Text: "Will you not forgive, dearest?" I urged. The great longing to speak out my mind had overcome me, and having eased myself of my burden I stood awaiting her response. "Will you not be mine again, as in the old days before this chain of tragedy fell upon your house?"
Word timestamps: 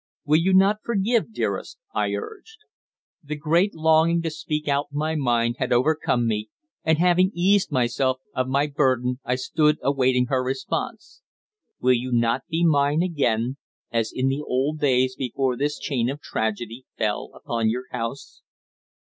"Will 0.25 0.39
you 0.39 0.51
not 0.55 0.77
forgive, 0.83 1.31
dearest?" 1.31 1.77
I 1.93 2.15
urged. 2.15 2.57
The 3.23 3.35
great 3.35 3.75
longing 3.75 4.23
to 4.23 4.31
speak 4.31 4.67
out 4.67 4.87
my 4.91 5.13
mind 5.13 5.57
had 5.59 5.71
overcome 5.71 6.25
me, 6.25 6.49
and 6.83 6.97
having 6.97 7.29
eased 7.35 7.71
myself 7.71 8.17
of 8.33 8.47
my 8.47 8.65
burden 8.65 9.19
I 9.23 9.35
stood 9.35 9.77
awaiting 9.83 10.25
her 10.25 10.43
response. 10.43 11.21
"Will 11.79 11.93
you 11.93 12.11
not 12.11 12.47
be 12.49 12.65
mine 12.65 13.03
again, 13.03 13.57
as 13.91 14.11
in 14.11 14.27
the 14.27 14.41
old 14.41 14.79
days 14.79 15.15
before 15.15 15.55
this 15.55 15.77
chain 15.77 16.09
of 16.09 16.19
tragedy 16.19 16.87
fell 16.97 17.29
upon 17.35 17.69
your 17.69 17.85
house?" 17.91 18.41